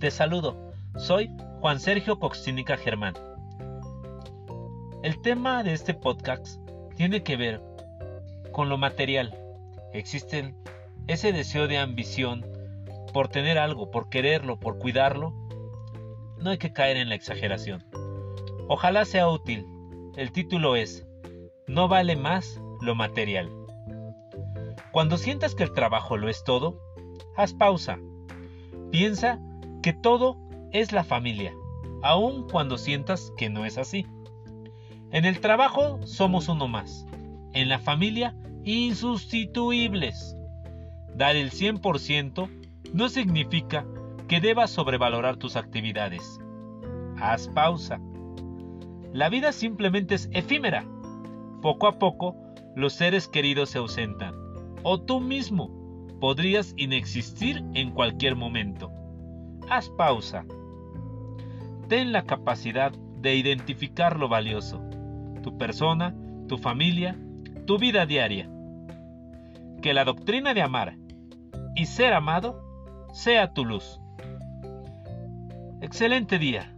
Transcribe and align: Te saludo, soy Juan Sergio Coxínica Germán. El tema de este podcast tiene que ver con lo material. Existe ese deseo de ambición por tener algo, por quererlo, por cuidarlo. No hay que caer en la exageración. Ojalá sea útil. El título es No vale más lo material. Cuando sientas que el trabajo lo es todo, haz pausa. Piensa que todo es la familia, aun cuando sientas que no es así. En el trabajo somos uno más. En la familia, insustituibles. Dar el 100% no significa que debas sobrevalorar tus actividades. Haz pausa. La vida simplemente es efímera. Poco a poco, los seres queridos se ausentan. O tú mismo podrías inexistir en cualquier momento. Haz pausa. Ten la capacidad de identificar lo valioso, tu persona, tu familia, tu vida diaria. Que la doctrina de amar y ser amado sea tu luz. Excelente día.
Te 0.00 0.10
saludo, 0.10 0.72
soy 0.96 1.30
Juan 1.60 1.78
Sergio 1.78 2.18
Coxínica 2.18 2.78
Germán. 2.78 3.12
El 5.02 5.20
tema 5.20 5.62
de 5.62 5.74
este 5.74 5.92
podcast 5.92 6.58
tiene 6.96 7.22
que 7.22 7.36
ver 7.36 7.60
con 8.50 8.70
lo 8.70 8.78
material. 8.78 9.38
Existe 9.92 10.54
ese 11.06 11.34
deseo 11.34 11.68
de 11.68 11.76
ambición 11.76 12.46
por 13.12 13.28
tener 13.28 13.58
algo, 13.58 13.90
por 13.90 14.08
quererlo, 14.08 14.58
por 14.58 14.78
cuidarlo. 14.78 15.34
No 16.38 16.48
hay 16.48 16.56
que 16.56 16.72
caer 16.72 16.96
en 16.96 17.10
la 17.10 17.14
exageración. 17.14 17.84
Ojalá 18.68 19.04
sea 19.04 19.28
útil. 19.28 19.66
El 20.16 20.32
título 20.32 20.76
es 20.76 21.06
No 21.66 21.88
vale 21.88 22.16
más 22.16 22.58
lo 22.80 22.94
material. 22.94 23.50
Cuando 24.92 25.18
sientas 25.18 25.54
que 25.54 25.64
el 25.64 25.74
trabajo 25.74 26.16
lo 26.16 26.30
es 26.30 26.42
todo, 26.42 26.80
haz 27.36 27.52
pausa. 27.52 27.98
Piensa 28.90 29.38
que 29.82 29.92
todo 29.92 30.36
es 30.72 30.92
la 30.92 31.04
familia, 31.04 31.52
aun 32.02 32.48
cuando 32.48 32.78
sientas 32.78 33.32
que 33.36 33.48
no 33.48 33.64
es 33.64 33.78
así. 33.78 34.06
En 35.12 35.24
el 35.24 35.40
trabajo 35.40 35.98
somos 36.06 36.48
uno 36.48 36.68
más. 36.68 37.06
En 37.52 37.68
la 37.68 37.78
familia, 37.78 38.36
insustituibles. 38.64 40.36
Dar 41.16 41.36
el 41.36 41.50
100% 41.50 42.48
no 42.92 43.08
significa 43.08 43.86
que 44.28 44.40
debas 44.40 44.70
sobrevalorar 44.70 45.36
tus 45.36 45.56
actividades. 45.56 46.38
Haz 47.18 47.48
pausa. 47.48 48.00
La 49.12 49.28
vida 49.28 49.52
simplemente 49.52 50.14
es 50.14 50.28
efímera. 50.32 50.84
Poco 51.60 51.88
a 51.88 51.98
poco, 51.98 52.36
los 52.76 52.92
seres 52.92 53.26
queridos 53.26 53.70
se 53.70 53.78
ausentan. 53.78 54.34
O 54.82 55.00
tú 55.00 55.20
mismo 55.20 55.70
podrías 56.20 56.74
inexistir 56.76 57.64
en 57.74 57.90
cualquier 57.90 58.36
momento. 58.36 58.92
Haz 59.70 59.88
pausa. 59.88 60.44
Ten 61.88 62.10
la 62.10 62.24
capacidad 62.24 62.90
de 62.90 63.36
identificar 63.36 64.18
lo 64.18 64.28
valioso, 64.28 64.82
tu 65.44 65.56
persona, 65.58 66.12
tu 66.48 66.58
familia, 66.58 67.16
tu 67.66 67.78
vida 67.78 68.04
diaria. 68.04 68.50
Que 69.80 69.94
la 69.94 70.04
doctrina 70.04 70.54
de 70.54 70.62
amar 70.62 70.96
y 71.76 71.86
ser 71.86 72.14
amado 72.14 72.60
sea 73.12 73.52
tu 73.52 73.64
luz. 73.64 74.00
Excelente 75.80 76.40
día. 76.40 76.74